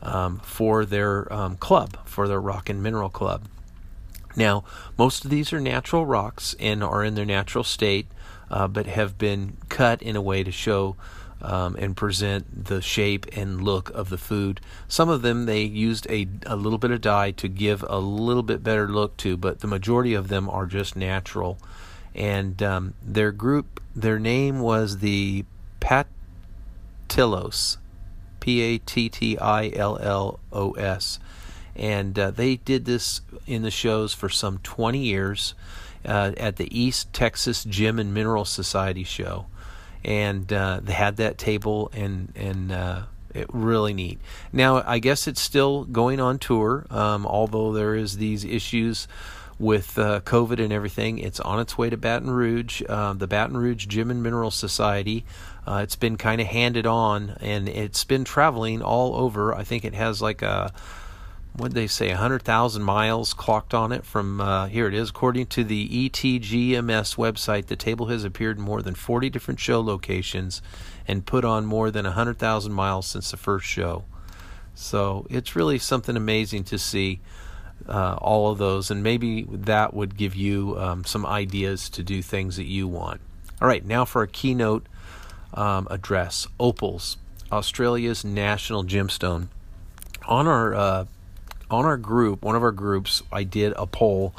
um, 0.04 0.40
for 0.44 0.86
their 0.86 1.32
um, 1.34 1.58
club, 1.58 1.98
for 2.06 2.28
their 2.28 2.42
rock 2.42 2.70
and 2.70 2.84
mineral 2.84 3.10
club. 3.10 3.48
Now, 4.36 4.64
most 5.00 5.26
of 5.26 5.32
these 5.32 5.52
are 5.52 5.60
natural 5.60 6.06
rocks 6.06 6.56
and 6.60 6.84
are 6.84 7.04
in 7.04 7.16
their 7.16 7.26
natural 7.26 7.64
state, 7.64 8.08
uh, 8.52 8.68
but 8.68 8.86
have 8.86 9.18
been 9.18 9.58
cut 9.70 10.02
in 10.02 10.16
a 10.16 10.22
way 10.22 10.44
to 10.44 10.52
show 10.52 10.96
um, 11.42 11.76
and 11.78 11.98
present 11.98 12.66
the 12.66 12.82
shape 12.82 13.26
and 13.36 13.64
look 13.64 13.90
of 13.92 14.10
the 14.10 14.18
food. 14.18 14.62
Some 14.88 15.10
of 15.10 15.24
them 15.24 15.46
they 15.46 15.64
used 15.64 16.06
a, 16.10 16.28
a 16.46 16.56
little 16.56 16.78
bit 16.78 16.92
of 16.92 17.02
dye 17.02 17.32
to 17.32 17.48
give 17.48 17.84
a 17.88 17.98
little 17.98 18.44
bit 18.44 18.64
better 18.64 18.88
look 18.88 19.18
to, 19.18 19.38
but 19.38 19.62
the 19.62 19.68
majority 19.68 20.14
of 20.14 20.28
them 20.28 20.50
are 20.50 20.66
just 20.68 20.96
natural. 20.96 21.58
And 22.14 22.62
um, 22.62 22.94
their 23.02 23.32
group, 23.32 23.82
their 23.96 24.20
name 24.20 24.60
was 24.60 25.00
the 25.00 25.46
Pattillos, 25.80 27.78
P 28.40 28.62
A 28.62 28.78
T 28.78 29.10
T 29.10 29.38
I 29.38 29.72
L 29.74 29.98
L 29.98 30.40
O 30.52 30.74
S. 30.74 31.20
And 31.76 32.18
uh, 32.18 32.32
they 32.32 32.58
did 32.58 32.86
this 32.86 33.22
in 33.48 33.62
the 33.62 33.72
shows 33.72 34.14
for 34.14 34.30
some 34.30 34.60
20 34.60 35.00
years 35.00 35.54
uh, 36.06 36.34
at 36.38 36.58
the 36.58 36.78
East 36.78 37.14
Texas 37.14 37.64
Gem 37.64 38.00
and 38.00 38.14
Mineral 38.14 38.46
Society 38.46 39.04
show 39.04 39.46
and 40.04 40.52
uh, 40.52 40.80
they 40.82 40.94
had 40.94 41.18
that 41.18 41.38
table 41.38 41.92
and 41.94 42.32
and 42.36 42.72
uh, 42.72 43.04
it 43.34 43.48
really 43.52 43.94
neat. 43.94 44.20
Now 44.52 44.84
I 44.86 45.00
guess 45.00 45.28
it's 45.28 45.42
still 45.42 45.86
going 45.86 46.20
on 46.20 46.40
tour, 46.40 46.86
um, 46.90 47.26
although 47.26 47.74
there 47.74 47.96
is 47.96 48.18
these 48.18 48.44
issues 48.44 49.08
with 49.60 49.98
uh, 50.00 50.22
COVID 50.22 50.60
and 50.60 50.74
everything. 50.74 51.20
It's 51.20 51.40
on 51.40 51.60
its 51.60 51.78
way 51.78 51.90
to 51.90 51.98
Baton 51.98 52.32
Rouge, 52.32 52.82
uh, 52.90 53.14
the 53.14 53.28
Baton 53.28 53.58
Rouge 53.58 53.86
Gem 53.86 54.10
and 54.10 54.24
Mineral 54.24 54.52
Society. 54.52 55.24
Uh, 55.68 55.82
it's 55.84 55.96
been 55.96 56.18
kind 56.18 56.42
of 56.42 56.48
handed 56.48 56.88
on, 56.88 57.38
and 57.40 57.70
it's 57.70 58.04
been 58.04 58.24
traveling 58.24 58.82
all 58.82 59.16
over. 59.16 59.54
I 59.54 59.64
think 59.64 59.86
it 59.86 59.94
has 59.94 60.20
like 60.20 60.42
a 60.42 60.74
what 61.54 61.74
they 61.74 61.88
say, 61.88 62.10
100,000 62.10 62.82
miles 62.82 63.34
clocked 63.34 63.74
on 63.74 63.92
it 63.92 64.06
from, 64.06 64.40
uh, 64.40 64.68
here 64.68 64.88
it 64.88 64.94
is, 64.94 65.10
according 65.10 65.48
to 65.48 65.64
the 65.64 66.10
ETGMS 66.10 67.18
website, 67.18 67.68
the 67.68 67.76
table 67.76 68.08
has 68.08 68.24
appeared 68.24 68.58
in 68.58 68.64
more 68.64 68.82
than 68.82 68.96
40 68.96 69.30
different 69.30 69.60
show 69.60 69.82
locations 69.82 70.62
and 71.08 71.26
put 71.26 71.44
on 71.44 71.66
more 71.66 71.92
than 71.92 72.06
100,000 72.06 72.72
miles 72.72 73.06
since 73.06 73.32
the 73.32 73.38
first 73.38 73.66
show. 73.66 74.06
So 74.74 75.28
it's 75.30 75.56
really 75.56 75.78
something 75.78 76.16
amazing 76.16 76.64
to 76.66 76.78
see 76.78 77.20
uh, 77.88 78.16
all 78.16 78.52
of 78.52 78.58
those, 78.58 78.90
and 78.90 79.04
maybe 79.04 79.44
that 79.50 79.94
would 79.94 80.16
give 80.16 80.36
you 80.36 80.78
um, 80.80 81.04
some 81.04 81.26
ideas 81.26 81.90
to 81.90 82.04
do 82.04 82.22
things 82.22 82.56
that 82.56 82.66
you 82.66 82.88
want. 82.88 83.20
All 83.62 83.68
right, 83.68 83.86
now 83.86 84.06
for 84.06 84.22
a 84.22 84.28
keynote 84.28 84.88
um, 85.54 85.88
address 85.92 86.48
Opals, 86.60 87.18
Australia's 87.52 88.24
national 88.24 88.86
gemstone. 88.86 89.48
On 90.28 90.48
our 90.48 90.74
uh, 90.74 91.06
on 91.72 91.86
our 91.86 91.98
group, 91.98 92.44
one 92.44 92.56
of 92.56 92.64
our 92.64 92.72
groups, 92.72 93.22
I 93.32 93.44
did 93.44 93.74
a 93.76 93.86
poll 93.86 94.34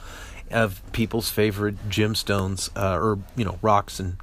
of 0.50 0.82
people's 0.92 1.30
favorite 1.30 1.88
gemstones 1.88 2.70
uh, 2.76 2.98
or 2.98 3.18
you 3.36 3.44
know 3.44 3.58
rocks, 3.62 3.98
and 3.98 4.16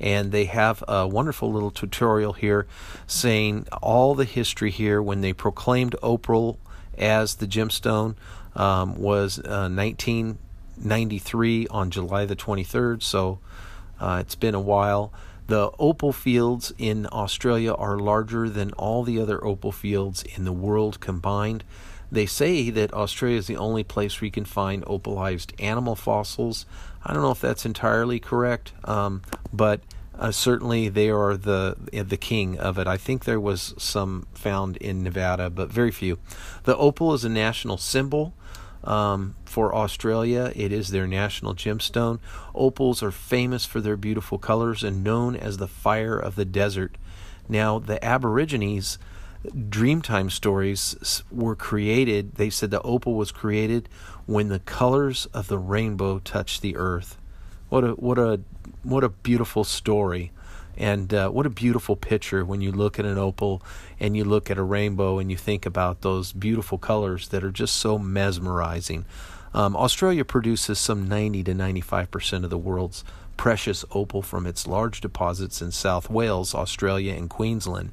and 0.00 0.32
they 0.32 0.44
have 0.46 0.82
a 0.86 1.06
wonderful 1.06 1.52
little 1.52 1.70
tutorial 1.70 2.32
here 2.32 2.66
saying 3.06 3.66
all 3.82 4.14
the 4.14 4.24
history 4.24 4.70
here 4.70 5.02
when 5.02 5.20
they 5.20 5.32
proclaimed 5.32 5.94
opal 6.02 6.58
as 6.96 7.36
the 7.36 7.46
gemstone 7.46 8.14
um, 8.54 8.96
was 8.96 9.38
uh, 9.38 9.68
1993 9.70 11.66
on 11.68 11.90
July 11.90 12.24
the 12.24 12.36
23rd 12.36 13.02
so 13.02 13.38
uh, 14.00 14.18
it's 14.20 14.34
been 14.34 14.54
a 14.54 14.60
while 14.60 15.12
the 15.48 15.70
opal 15.78 16.12
fields 16.12 16.74
in 16.76 17.08
Australia 17.10 17.72
are 17.72 17.98
larger 17.98 18.50
than 18.50 18.70
all 18.72 19.02
the 19.02 19.18
other 19.18 19.42
opal 19.42 19.72
fields 19.72 20.22
in 20.22 20.44
the 20.44 20.52
world 20.52 21.00
combined. 21.00 21.64
They 22.12 22.26
say 22.26 22.68
that 22.68 22.92
Australia 22.92 23.38
is 23.38 23.46
the 23.46 23.56
only 23.56 23.82
place 23.82 24.20
where 24.20 24.26
you 24.26 24.30
can 24.30 24.44
find 24.44 24.84
opalized 24.84 25.54
animal 25.58 25.96
fossils. 25.96 26.66
I 27.08 27.14
don't 27.14 27.22
know 27.22 27.30
if 27.30 27.40
that's 27.40 27.64
entirely 27.64 28.20
correct, 28.20 28.72
um, 28.84 29.22
but 29.50 29.80
uh, 30.18 30.30
certainly 30.30 30.90
they 30.90 31.08
are 31.08 31.38
the 31.38 31.74
the 31.90 32.18
king 32.18 32.58
of 32.58 32.76
it. 32.78 32.86
I 32.86 32.98
think 32.98 33.24
there 33.24 33.40
was 33.40 33.74
some 33.78 34.26
found 34.34 34.76
in 34.76 35.02
Nevada, 35.02 35.48
but 35.48 35.70
very 35.70 35.90
few. 35.90 36.18
The 36.64 36.76
opal 36.76 37.14
is 37.14 37.24
a 37.24 37.30
national 37.30 37.78
symbol 37.78 38.34
um, 38.84 39.36
for 39.46 39.74
Australia. 39.74 40.52
It 40.54 40.70
is 40.70 40.88
their 40.88 41.06
national 41.06 41.54
gemstone. 41.54 42.18
Opals 42.54 43.02
are 43.02 43.10
famous 43.10 43.64
for 43.64 43.80
their 43.80 43.96
beautiful 43.96 44.36
colors 44.36 44.84
and 44.84 45.02
known 45.02 45.34
as 45.34 45.56
the 45.56 45.68
fire 45.68 46.18
of 46.18 46.34
the 46.34 46.44
desert. 46.44 46.98
Now, 47.48 47.78
the 47.78 48.04
Aborigines 48.04 48.98
Dreamtime 49.48 50.30
stories 50.30 51.22
were 51.30 51.56
created. 51.56 52.34
They 52.36 52.50
said 52.50 52.70
the 52.70 52.82
opal 52.82 53.14
was 53.14 53.32
created 53.32 53.88
when 54.26 54.48
the 54.48 54.58
colors 54.60 55.26
of 55.26 55.48
the 55.48 55.58
rainbow 55.58 56.18
touched 56.18 56.62
the 56.62 56.76
earth. 56.76 57.16
What 57.68 57.84
a 57.84 57.88
what 57.92 58.18
a 58.18 58.40
what 58.82 59.04
a 59.04 59.08
beautiful 59.08 59.64
story, 59.64 60.32
and 60.76 61.12
uh, 61.12 61.30
what 61.30 61.46
a 61.46 61.50
beautiful 61.50 61.96
picture 61.96 62.44
when 62.44 62.60
you 62.60 62.72
look 62.72 62.98
at 62.98 63.04
an 63.04 63.18
opal 63.18 63.62
and 64.00 64.16
you 64.16 64.24
look 64.24 64.50
at 64.50 64.58
a 64.58 64.62
rainbow 64.62 65.18
and 65.18 65.30
you 65.30 65.36
think 65.36 65.66
about 65.66 66.02
those 66.02 66.32
beautiful 66.32 66.78
colors 66.78 67.28
that 67.28 67.44
are 67.44 67.50
just 67.50 67.76
so 67.76 67.98
mesmerizing. 67.98 69.04
Um, 69.54 69.76
Australia 69.76 70.24
produces 70.24 70.78
some 70.78 71.08
90 71.08 71.44
to 71.44 71.54
95 71.54 72.10
percent 72.10 72.44
of 72.44 72.50
the 72.50 72.58
world's 72.58 73.04
precious 73.36 73.84
opal 73.92 74.20
from 74.20 74.46
its 74.46 74.66
large 74.66 75.00
deposits 75.00 75.62
in 75.62 75.70
South 75.70 76.10
Wales, 76.10 76.54
Australia, 76.54 77.14
and 77.14 77.30
Queensland. 77.30 77.92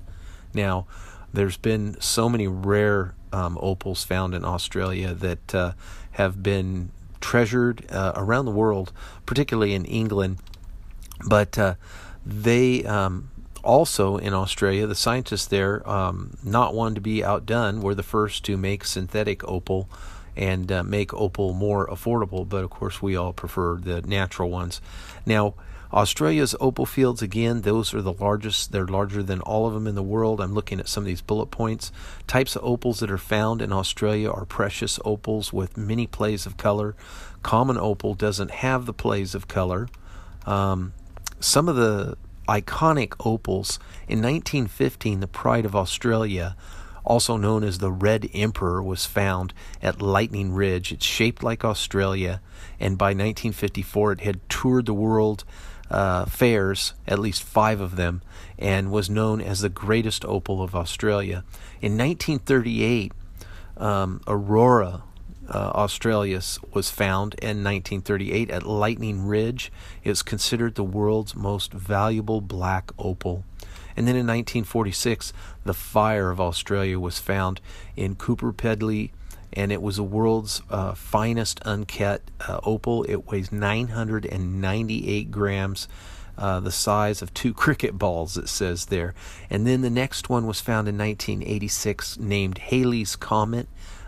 Now, 0.54 0.88
there's 1.36 1.58
been 1.58 2.00
so 2.02 2.30
many 2.30 2.48
rare 2.48 3.14
um, 3.32 3.58
opals 3.62 4.04
found 4.04 4.34
in 4.34 4.46
Australia 4.46 5.14
that 5.14 5.54
uh, 5.56 5.74
have 6.12 6.42
been 6.42 6.92
treasured 7.22 7.86
uh, 7.92 8.14
around 8.16 8.46
the 8.46 8.52
world, 8.52 8.92
particularly 9.26 9.74
in 9.74 9.86
England. 9.86 10.38
But 11.28 11.58
uh, 11.58 11.76
they 12.26 12.84
um, 12.86 13.30
also 13.64 14.18
in 14.18 14.34
Australia, 14.34 14.88
the 14.88 14.96
scientists 14.96 15.48
there, 15.48 15.88
um, 15.90 16.38
not 16.44 16.74
one 16.74 16.96
to 16.96 17.02
be 17.02 17.24
outdone, 17.24 17.82
were 17.82 17.96
the 17.96 18.04
first 18.04 18.46
to 18.46 18.58
make 18.58 18.86
synthetic 18.86 19.44
opal 19.44 19.90
and 20.38 20.72
uh, 20.72 20.84
make 20.84 21.14
opal 21.14 21.54
more 21.54 21.88
affordable. 21.88 22.48
But 22.48 22.64
of 22.64 22.70
course, 22.70 23.02
we 23.02 23.16
all 23.16 23.34
prefer 23.34 23.78
the 23.78 24.02
natural 24.02 24.50
ones. 24.50 24.82
Now, 25.26 25.56
Australia's 25.96 26.54
opal 26.60 26.86
fields, 26.86 27.22
again, 27.22 27.62
those 27.62 27.94
are 27.94 28.02
the 28.02 28.12
largest. 28.12 28.74
They're 28.74 28.86
larger 28.86 29.24
than 29.24 29.40
all 29.40 29.66
of 29.66 29.74
them 29.74 29.88
in 29.88 29.96
the 29.96 30.04
world. 30.04 30.42
I'm 30.42 30.54
looking 30.54 30.82
at 30.82 30.90
some 30.90 31.04
of 31.04 31.08
these 31.08 31.22
bullet 31.22 31.48
points. 31.48 31.94
Types 32.28 32.58
of 32.58 32.66
opals 32.66 33.00
that 33.00 33.10
are 33.10 33.18
found 33.18 33.62
in 33.62 33.72
Australia 33.72 34.30
are 34.30 34.44
precious 34.44 35.00
opals 35.06 35.54
with 35.54 35.78
many 35.78 36.06
plays 36.06 36.46
of 36.46 36.58
color. 36.58 36.96
Common 37.44 37.78
opal 37.78 38.14
doesn't 38.14 38.52
have 38.52 38.86
the 38.86 38.94
plays 38.94 39.34
of 39.34 39.48
color. 39.48 39.88
Um, 40.46 40.92
some 41.40 41.70
of 41.70 41.78
the 41.78 42.18
iconic 42.50 43.14
opals 43.26 43.80
in 44.08 44.22
1915, 44.22 45.22
the 45.22 45.28
pride 45.28 45.66
of 45.66 45.78
Australia, 45.78 46.58
also 47.06 47.38
known 47.38 47.64
as 47.64 47.78
the 47.78 47.92
Red 47.92 48.30
Emperor, 48.34 48.84
was 48.84 49.06
found 49.06 49.54
at 49.82 50.02
Lightning 50.02 50.54
Ridge. 50.54 50.92
It's 50.92 51.06
shaped 51.06 51.42
like 51.42 51.64
Australia, 51.64 52.42
and 52.82 52.98
by 52.98 53.08
1954, 53.08 54.14
it 54.14 54.22
had 54.22 54.50
toured 54.50 54.88
the 54.88 54.94
world 54.94 55.46
uh, 55.90 56.26
fairs, 56.26 56.94
at 57.08 57.20
least 57.20 57.44
five 57.44 57.80
of 57.80 57.96
them, 57.96 58.22
and 58.58 58.92
was 58.92 59.10
known 59.10 59.42
as 59.42 59.62
the 59.62 59.70
greatest 59.70 60.26
opal 60.26 60.62
of 60.62 60.76
Australia. 60.76 61.44
In 61.82 61.98
1938, 61.98 63.12
um, 63.78 64.22
Aurora, 64.28 65.04
uh, 65.48 65.72
Australis 65.76 66.60
was 66.74 66.90
found 66.90 67.36
in 67.36 67.64
1938 67.64 68.50
at 68.50 68.66
Lightning 68.66 69.26
Ridge. 69.26 69.72
It 70.04 70.10
was 70.10 70.24
considered 70.24 70.76
the 70.76 70.84
world's 70.84 71.36
most 71.36 71.72
valuable 71.72 72.42
black 72.42 72.92
opal. 72.98 73.44
And 73.98 74.08
then 74.08 74.16
in 74.16 74.28
1946, 74.28 75.32
the 75.64 75.74
Fire 75.74 76.30
of 76.30 76.42
Australia 76.42 77.00
was 77.00 77.20
found 77.20 77.62
in 77.96 78.16
Coober 78.16 78.54
Pedy, 78.54 79.12
and 79.56 79.72
it 79.72 79.82
was 79.82 79.98
the 79.98 80.04
world's 80.04 80.62
uh, 80.70 80.94
finest 80.94 81.62
uncut 81.62 82.22
uh, 82.48 82.60
opal. 82.64 83.04
It 83.04 83.28
weighs 83.28 83.52
998 83.52 85.32
grams, 85.32 85.88
uh, 86.38 86.60
the 86.60 86.72
size 86.72 87.22
of 87.22 87.34
two 87.34 87.54
cricket 87.64 87.98
balls, 87.98 88.38
it 88.38 88.50
says 88.50 88.88
there. 88.88 89.14
And 89.50 89.66
then 89.66 89.82
the 89.82 89.90
next 89.90 90.30
one 90.30 90.46
was 90.48 90.62
found 90.62 90.88
in 90.88 90.98
1986, 90.98 92.18
named 92.20 92.58
Halley's 92.60 93.16
Comet. 93.16 93.68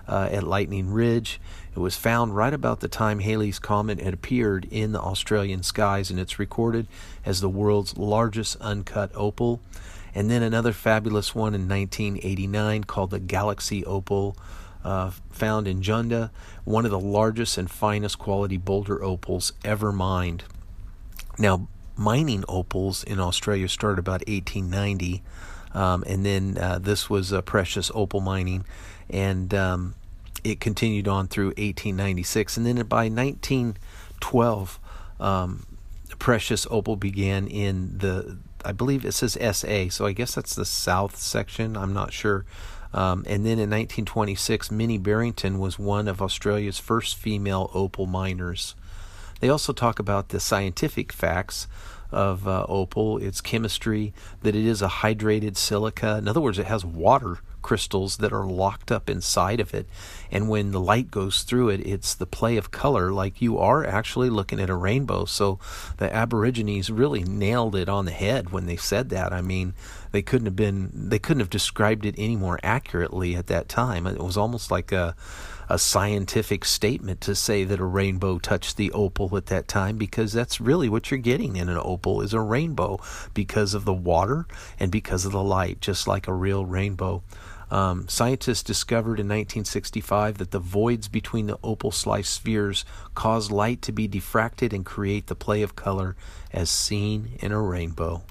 Uh, 0.09 0.29
at 0.31 0.43
Lightning 0.43 0.89
Ridge. 0.89 1.37
It 1.75 1.79
was 1.79 1.97
found 1.97 2.33
right 2.33 2.53
about 2.53 2.79
the 2.79 2.87
time 2.87 3.19
Halley's 3.19 3.59
Comet 3.59 3.99
had 3.99 4.13
appeared 4.13 4.65
in 4.71 4.93
the 4.93 5.01
Australian 5.01 5.63
skies, 5.63 6.09
and 6.09 6.17
it's 6.17 6.39
recorded 6.39 6.87
as 7.25 7.41
the 7.41 7.49
world's 7.49 7.97
largest 7.97 8.55
uncut 8.61 9.11
opal. 9.13 9.59
And 10.15 10.31
then 10.31 10.43
another 10.43 10.71
fabulous 10.71 11.35
one 11.35 11.53
in 11.53 11.67
1989 11.67 12.85
called 12.85 13.11
the 13.11 13.19
Galaxy 13.19 13.83
Opal 13.85 14.37
uh, 14.87 15.11
found 15.31 15.67
in 15.67 15.81
Jundah, 15.81 16.29
one 16.63 16.85
of 16.85 16.91
the 16.91 16.99
largest 16.99 17.57
and 17.57 17.69
finest 17.69 18.17
quality 18.17 18.55
boulder 18.55 19.03
opals 19.03 19.51
ever 19.65 19.91
mined. 19.91 20.45
Now, 21.37 21.67
mining 21.97 22.45
opals 22.47 23.03
in 23.03 23.19
Australia 23.19 23.67
started 23.67 23.99
about 23.99 24.21
1890, 24.29 25.21
um, 25.73 26.05
and 26.07 26.25
then 26.25 26.57
uh, 26.57 26.79
this 26.79 27.09
was 27.09 27.33
uh, 27.33 27.41
precious 27.41 27.91
opal 27.93 28.21
mining, 28.21 28.63
and 29.09 29.53
um, 29.53 29.95
it 30.45 30.61
continued 30.61 31.09
on 31.09 31.27
through 31.27 31.47
1896, 31.47 32.55
and 32.55 32.65
then 32.65 32.75
by 32.85 33.09
1912, 33.09 34.79
um, 35.19 35.65
precious 36.17 36.65
opal 36.71 36.95
began 36.95 37.45
in 37.47 37.97
the 37.97 38.37
I 38.65 38.71
believe 38.71 39.05
it 39.05 39.13
says 39.13 39.37
SA, 39.57 39.89
so 39.89 40.05
I 40.05 40.13
guess 40.13 40.35
that's 40.35 40.55
the 40.55 40.65
south 40.65 41.17
section. 41.17 41.77
I'm 41.77 41.93
not 41.93 42.11
sure. 42.11 42.45
Um, 42.97 43.23
and 43.27 43.45
then 43.45 43.59
in 43.59 43.69
1926, 43.69 44.71
Minnie 44.71 44.97
Barrington 44.97 45.59
was 45.59 45.77
one 45.77 46.07
of 46.07 46.19
Australia's 46.19 46.79
first 46.79 47.15
female 47.15 47.69
opal 47.75 48.07
miners. 48.07 48.73
They 49.39 49.49
also 49.49 49.71
talk 49.71 49.99
about 49.99 50.29
the 50.29 50.39
scientific 50.39 51.13
facts 51.13 51.67
of 52.11 52.47
uh, 52.47 52.65
opal, 52.67 53.17
its 53.17 53.41
chemistry, 53.41 54.13
that 54.41 54.55
it 54.55 54.65
is 54.65 54.81
a 54.81 54.87
hydrated 54.87 55.57
silica. 55.57 56.17
In 56.17 56.27
other 56.27 56.41
words, 56.41 56.59
it 56.59 56.67
has 56.67 56.85
water 56.85 57.39
crystals 57.61 58.17
that 58.17 58.31
are 58.31 58.45
locked 58.45 58.93
up 58.93 59.09
inside 59.09 59.59
of 59.59 59.73
it. 59.73 59.85
And 60.31 60.47
when 60.47 60.71
the 60.71 60.79
light 60.79 61.11
goes 61.11 61.43
through 61.43 61.67
it, 61.69 61.85
it's 61.85 62.15
the 62.15 62.25
play 62.25 62.55
of 62.55 62.71
color, 62.71 63.11
like 63.11 63.41
you 63.41 63.57
are 63.57 63.85
actually 63.85 64.29
looking 64.29 64.61
at 64.61 64.69
a 64.69 64.75
rainbow. 64.75 65.25
So 65.25 65.59
the 65.97 66.13
Aborigines 66.13 66.89
really 66.89 67.23
nailed 67.23 67.75
it 67.75 67.89
on 67.89 68.05
the 68.05 68.11
head 68.11 68.51
when 68.51 68.67
they 68.67 68.77
said 68.77 69.09
that. 69.09 69.33
I 69.33 69.41
mean, 69.41 69.73
they 70.13 70.21
couldn't 70.21 70.45
have 70.45 70.55
been, 70.55 70.91
they 70.93 71.19
couldn't 71.19 71.41
have 71.41 71.49
described 71.49 72.05
it 72.05 72.15
any 72.17 72.37
more 72.37 72.57
accurately 72.63 73.35
at 73.35 73.47
that 73.47 73.67
time. 73.67 74.07
It 74.07 74.23
was 74.23 74.37
almost 74.37 74.71
like 74.71 74.93
a, 74.93 75.13
a 75.69 75.77
scientific 75.77 76.63
statement 76.65 77.21
to 77.21 77.35
say 77.35 77.63
that 77.63 77.79
a 77.79 77.85
rainbow 77.85 78.39
touched 78.39 78.77
the 78.77 78.91
opal 78.91 79.35
at 79.35 79.47
that 79.47 79.67
time 79.67 79.97
because 79.97 80.33
that's 80.33 80.61
really 80.61 80.89
what 80.89 81.11
you're 81.11 81.17
getting 81.17 81.55
in 81.55 81.69
an 81.69 81.79
opal 81.81 82.21
is 82.21 82.33
a 82.33 82.39
rainbow 82.39 82.99
because 83.33 83.73
of 83.73 83.85
the 83.85 83.93
water 83.93 84.45
and 84.79 84.91
because 84.91 85.25
of 85.25 85.31
the 85.31 85.43
light 85.43 85.81
just 85.81 86.07
like 86.07 86.27
a 86.27 86.33
real 86.33 86.65
rainbow 86.65 87.21
um, 87.69 88.07
scientists 88.07 88.63
discovered 88.63 89.19
in 89.19 89.27
1965 89.27 90.37
that 90.37 90.51
the 90.51 90.59
voids 90.59 91.09
between 91.09 91.47
the 91.47 91.59
opal 91.63 91.91
silica 91.91 92.23
spheres 92.23 92.85
cause 93.13 93.51
light 93.51 93.81
to 93.81 93.91
be 93.91 94.07
diffracted 94.07 94.71
and 94.71 94.85
create 94.85 95.27
the 95.27 95.35
play 95.35 95.61
of 95.61 95.75
color 95.75 96.15
as 96.53 96.69
seen 96.69 97.31
in 97.39 97.51
a 97.51 97.61
rainbow. 97.61 98.23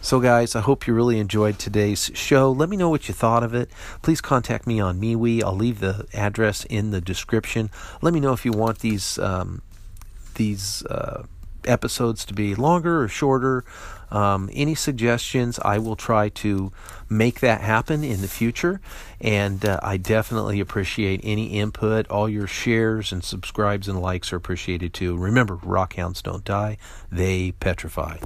So, 0.00 0.20
guys, 0.20 0.54
I 0.54 0.60
hope 0.60 0.86
you 0.86 0.94
really 0.94 1.18
enjoyed 1.18 1.58
today's 1.58 2.12
show. 2.14 2.52
Let 2.52 2.68
me 2.68 2.76
know 2.76 2.88
what 2.88 3.08
you 3.08 3.14
thought 3.14 3.42
of 3.42 3.54
it. 3.54 3.70
Please 4.02 4.20
contact 4.20 4.66
me 4.66 4.78
on 4.78 5.00
MeWe. 5.00 5.42
I'll 5.42 5.56
leave 5.56 5.80
the 5.80 6.06
address 6.14 6.64
in 6.64 6.92
the 6.92 7.00
description. 7.00 7.70
Let 8.02 8.14
me 8.14 8.20
know 8.20 8.32
if 8.32 8.44
you 8.44 8.52
want 8.52 8.78
these 8.78 9.18
um, 9.18 9.62
these 10.36 10.84
uh, 10.86 11.24
episodes 11.64 12.24
to 12.26 12.34
be 12.34 12.54
longer 12.54 13.02
or 13.02 13.08
shorter. 13.08 13.64
Um, 14.10 14.48
any 14.52 14.76
suggestions, 14.76 15.58
I 15.58 15.78
will 15.78 15.96
try 15.96 16.28
to 16.28 16.70
make 17.08 17.40
that 17.40 17.60
happen 17.60 18.04
in 18.04 18.20
the 18.20 18.28
future. 18.28 18.80
And 19.20 19.64
uh, 19.64 19.80
I 19.82 19.96
definitely 19.96 20.60
appreciate 20.60 21.20
any 21.24 21.58
input. 21.58 22.06
All 22.08 22.28
your 22.28 22.46
shares 22.46 23.10
and 23.10 23.24
subscribes 23.24 23.88
and 23.88 24.00
likes 24.00 24.32
are 24.32 24.36
appreciated 24.36 24.94
too. 24.94 25.16
Remember, 25.16 25.56
rockhounds 25.56 26.22
don't 26.22 26.44
die, 26.44 26.78
they 27.10 27.52
petrify. 27.52 28.18